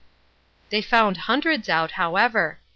They 0.71 0.81
found 0.81 1.15
hundreds 1.29 1.69
out, 1.69 1.91
however. 1.91 2.57